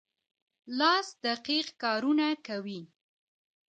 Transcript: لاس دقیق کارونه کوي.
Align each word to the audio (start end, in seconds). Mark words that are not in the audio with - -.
لاس 0.77 1.07
دقیق 1.25 1.67
کارونه 1.81 2.27
کوي. 2.47 2.81